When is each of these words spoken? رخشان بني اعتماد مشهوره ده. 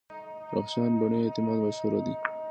رخشان 0.53 0.91
بني 0.99 1.23
اعتماد 1.23 1.57
مشهوره 1.67 1.99
ده. 2.05 2.13